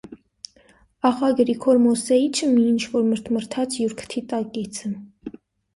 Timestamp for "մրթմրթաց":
3.15-3.79